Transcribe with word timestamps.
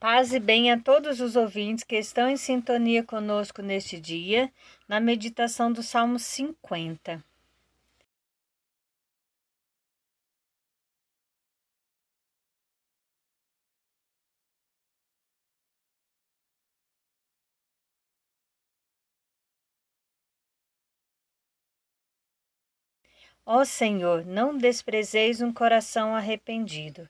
Paz 0.00 0.32
e 0.32 0.40
bem 0.40 0.72
a 0.72 0.80
todos 0.80 1.20
os 1.20 1.36
ouvintes 1.36 1.84
que 1.84 1.96
estão 1.96 2.30
em 2.30 2.36
sintonia 2.38 3.02
conosco 3.04 3.60
neste 3.60 4.00
dia, 4.00 4.50
na 4.88 4.98
meditação 4.98 5.70
do 5.70 5.82
Salmo 5.82 6.18
50. 6.18 7.22
Ó 23.46 23.64
Senhor, 23.64 24.26
não 24.26 24.58
desprezeis 24.58 25.40
um 25.40 25.50
coração 25.50 26.14
arrependido. 26.14 27.08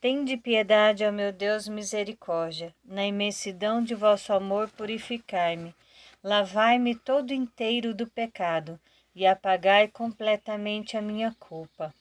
Tende 0.00 0.36
piedade, 0.36 1.04
ó 1.04 1.10
meu 1.10 1.32
Deus, 1.32 1.66
misericórdia. 1.66 2.72
Na 2.84 3.04
imensidão 3.04 3.82
de 3.82 3.96
vosso 3.96 4.32
amor, 4.32 4.70
purificai-me. 4.70 5.74
Lavai-me 6.22 6.94
todo 6.94 7.34
inteiro 7.34 7.92
do 7.92 8.06
pecado 8.06 8.78
e 9.12 9.26
apagai 9.26 9.88
completamente 9.88 10.96
a 10.96 11.02
minha 11.02 11.34
culpa. 11.40 11.92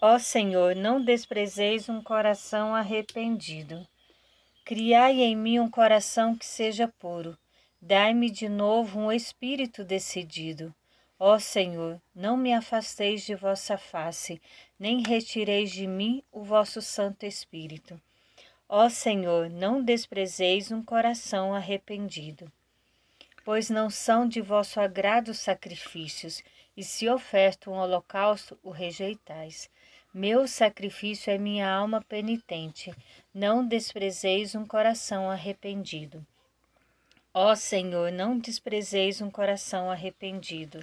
Ó 0.00 0.18
Senhor, 0.18 0.74
não 0.74 1.04
desprezeis 1.04 1.90
um 1.90 2.02
coração 2.02 2.74
arrependido. 2.74 3.86
Criai 4.64 5.20
em 5.20 5.36
mim 5.36 5.58
um 5.58 5.68
coração 5.68 6.34
que 6.34 6.46
seja 6.46 6.88
puro. 6.88 7.36
Dai-me 7.82 8.30
de 8.30 8.48
novo 8.48 8.98
um 8.98 9.12
espírito 9.12 9.84
decidido. 9.84 10.74
Ó 11.22 11.38
Senhor, 11.38 12.00
não 12.14 12.34
me 12.34 12.50
afasteis 12.50 13.26
de 13.26 13.34
vossa 13.34 13.76
face, 13.76 14.40
nem 14.78 15.02
retireis 15.02 15.70
de 15.70 15.86
mim 15.86 16.22
o 16.32 16.42
vosso 16.42 16.80
Santo 16.80 17.26
Espírito. 17.26 18.00
Ó 18.66 18.88
Senhor, 18.88 19.50
não 19.50 19.84
desprezeis 19.84 20.72
um 20.72 20.82
coração 20.82 21.54
arrependido. 21.54 22.50
Pois 23.44 23.68
não 23.68 23.90
são 23.90 24.26
de 24.26 24.40
vosso 24.40 24.80
agrado 24.80 25.34
sacrifícios, 25.34 26.42
e 26.74 26.82
se 26.82 27.06
oferto 27.06 27.70
um 27.70 27.74
holocausto, 27.74 28.58
o 28.62 28.70
rejeitais. 28.70 29.68
Meu 30.14 30.48
sacrifício 30.48 31.30
é 31.30 31.36
minha 31.36 31.70
alma 31.70 32.00
penitente, 32.00 32.94
não 33.34 33.66
desprezeis 33.66 34.54
um 34.54 34.64
coração 34.64 35.30
arrependido. 35.30 36.26
Ó 37.34 37.54
Senhor, 37.54 38.10
não 38.10 38.38
desprezeis 38.38 39.20
um 39.20 39.30
coração 39.30 39.90
arrependido. 39.90 40.80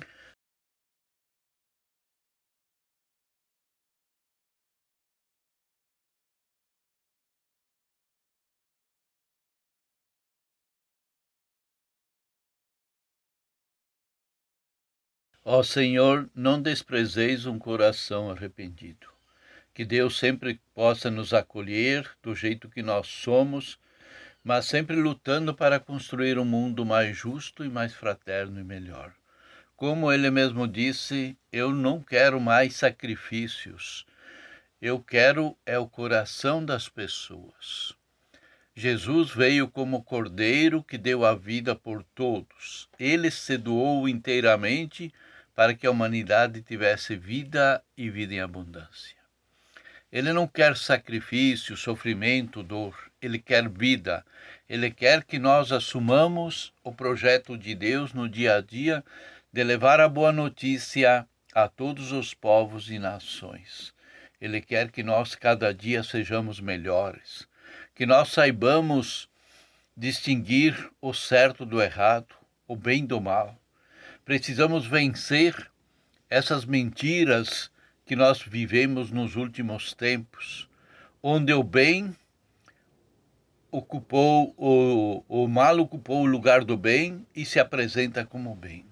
Ó 15.50 15.64
Senhor, 15.64 16.30
não 16.36 16.62
desprezeis 16.62 17.46
um 17.46 17.58
coração 17.58 18.30
arrependido. 18.30 19.08
Que 19.74 19.86
Deus 19.86 20.20
sempre 20.20 20.60
possa 20.76 21.10
nos 21.10 21.34
acolher 21.34 22.06
do 22.22 22.36
jeito 22.36 22.68
que 22.68 22.84
nós 22.84 23.08
somos, 23.08 23.80
mas 24.44 24.66
sempre 24.66 24.98
lutando 24.98 25.56
para 25.56 25.80
construir 25.80 26.38
um 26.38 26.44
mundo 26.44 26.86
mais 26.86 27.16
justo 27.16 27.64
e 27.64 27.70
mais 27.70 27.94
fraterno 27.94 28.60
e 28.60 28.64
melhor. 28.66 29.14
Como 29.78 30.12
ele 30.12 30.30
mesmo 30.30 30.68
disse, 30.68 31.38
eu 31.50 31.72
não 31.72 32.02
quero 32.02 32.42
mais 32.42 32.76
sacrifícios. 32.76 34.06
Eu 34.82 35.00
quero 35.00 35.58
é 35.66 35.80
o 35.80 35.88
coração 35.88 36.66
das 36.66 36.90
pessoas. 36.90 37.96
Jesus 38.76 39.32
veio 39.32 39.70
como 39.70 40.04
cordeiro 40.04 40.84
que 40.84 40.98
deu 40.98 41.24
a 41.24 41.34
vida 41.34 41.74
por 41.74 42.04
todos. 42.04 42.90
Ele 43.00 43.32
se 43.32 43.58
doou 43.58 44.10
inteiramente 44.10 45.14
para 45.58 45.74
que 45.74 45.88
a 45.88 45.92
humanidade 45.92 46.62
tivesse 46.62 47.16
vida 47.16 47.84
e 47.98 48.12
vida 48.12 48.32
em 48.36 48.40
abundância. 48.40 49.18
Ele 50.12 50.32
não 50.32 50.48
quer 50.48 50.78
sacrifício, 50.78 51.76
sofrimento, 51.76 52.62
dor, 52.62 52.96
ele 53.20 53.40
quer 53.40 53.68
vida. 53.68 54.24
Ele 54.70 54.92
quer 54.92 55.24
que 55.24 55.40
nós 55.40 55.72
assumamos 55.72 56.72
o 56.84 56.94
projeto 56.94 57.58
de 57.58 57.74
Deus 57.74 58.14
no 58.14 58.30
dia 58.30 58.58
a 58.58 58.62
dia 58.62 59.04
de 59.52 59.64
levar 59.64 60.00
a 60.00 60.08
boa 60.08 60.32
notícia 60.32 61.28
a 61.56 61.68
todos 61.68 62.12
os 62.12 62.36
povos 62.36 62.92
e 62.92 63.00
nações. 63.00 63.96
Ele 64.40 64.62
quer 64.62 64.92
que 64.92 65.02
nós 65.02 65.34
cada 65.34 65.74
dia 65.74 66.04
sejamos 66.04 66.60
melhores, 66.60 67.48
que 67.96 68.06
nós 68.06 68.30
saibamos 68.30 69.28
distinguir 69.96 70.92
o 71.02 71.16
certo 71.16 71.66
do 71.66 71.82
errado, 71.82 72.36
o 72.68 72.76
bem 72.76 73.04
do 73.04 73.20
mal, 73.20 73.60
Precisamos 74.28 74.86
vencer 74.86 75.72
essas 76.30 76.66
mentiras 76.66 77.72
que 78.06 78.14
nós 78.14 78.42
vivemos 78.42 79.10
nos 79.10 79.38
últimos 79.38 79.94
tempos, 79.94 80.70
onde 81.24 81.54
o 81.54 81.64
bem 81.64 82.14
ocupou, 83.72 84.54
o, 84.58 85.24
o 85.30 85.48
mal 85.48 85.80
ocupou 85.80 86.24
o 86.24 86.26
lugar 86.26 86.66
do 86.66 86.76
bem 86.76 87.26
e 87.34 87.46
se 87.46 87.58
apresenta 87.58 88.26
como 88.26 88.54
bem. 88.54 88.86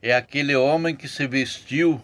É 0.00 0.14
aquele 0.14 0.56
homem 0.56 0.96
que 0.96 1.08
se 1.08 1.26
vestiu 1.26 2.02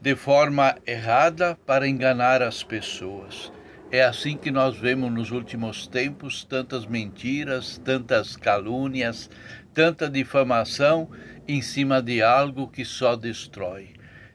de 0.00 0.16
forma 0.16 0.78
errada 0.86 1.58
para 1.66 1.86
enganar 1.86 2.40
as 2.40 2.62
pessoas. 2.62 3.52
É 3.90 4.02
assim 4.02 4.36
que 4.36 4.50
nós 4.50 4.76
vemos 4.76 5.12
nos 5.12 5.30
últimos 5.30 5.86
tempos 5.86 6.44
tantas 6.44 6.86
mentiras, 6.86 7.78
tantas 7.78 8.34
calúnias, 8.36 9.30
tanta 9.72 10.08
difamação 10.08 11.10
em 11.46 11.62
cima 11.62 12.02
de 12.02 12.22
algo 12.22 12.66
que 12.66 12.84
só 12.84 13.14
destrói. 13.14 13.90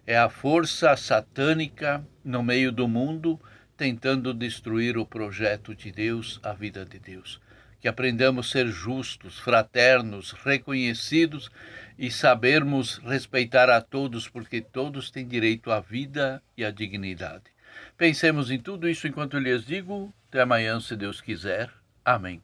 É 0.05 0.17
a 0.17 0.29
força 0.29 0.95
satânica 0.95 2.05
no 2.23 2.41
meio 2.41 2.71
do 2.71 2.87
mundo 2.87 3.39
tentando 3.75 4.33
destruir 4.33 4.97
o 4.97 5.05
projeto 5.05 5.75
de 5.75 5.91
Deus, 5.91 6.39
a 6.43 6.53
vida 6.53 6.85
de 6.85 6.99
Deus. 6.99 7.41
Que 7.79 7.87
aprendamos 7.87 8.47
a 8.47 8.51
ser 8.51 8.67
justos, 8.67 9.39
fraternos, 9.39 10.31
reconhecidos 10.31 11.49
e 11.97 12.11
sabermos 12.11 12.97
respeitar 12.97 13.69
a 13.69 13.81
todos, 13.81 14.27
porque 14.27 14.61
todos 14.61 15.09
têm 15.09 15.27
direito 15.27 15.71
à 15.71 15.79
vida 15.79 16.41
e 16.57 16.65
à 16.65 16.71
dignidade. 16.71 17.58
Pensemos 17.97 18.49
em 18.51 18.59
tudo 18.59 18.87
isso 18.89 19.07
enquanto 19.07 19.35
eu 19.35 19.39
lhes 19.39 19.65
digo. 19.65 20.13
Até 20.29 20.41
amanhã, 20.41 20.79
se 20.79 20.95
Deus 20.95 21.21
quiser. 21.21 21.69
Amém. 22.03 22.41